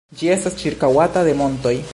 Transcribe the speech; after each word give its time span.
Ĝi 0.21 0.29
estas 0.35 0.57
ĉirkaŭata 0.63 1.27
de 1.29 1.37
montoj. 1.45 1.79